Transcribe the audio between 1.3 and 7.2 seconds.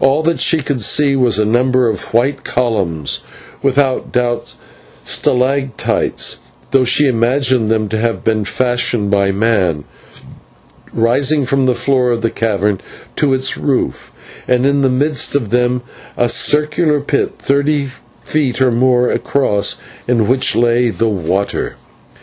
a number of white columns without doubt stalactites, though she